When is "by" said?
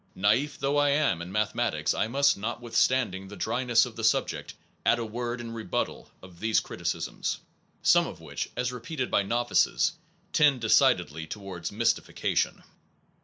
9.11-9.21